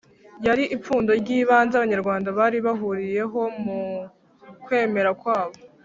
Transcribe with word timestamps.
yari 0.45 0.63
ipfundo 0.75 1.11
ry'ibanze 1.21 1.73
Abanyarwanda 1.75 2.29
bari 2.39 2.57
bahuriyeho 2.65 3.39
mu 3.63 3.79
kwemera 4.65 5.11
kwabo 5.21 5.55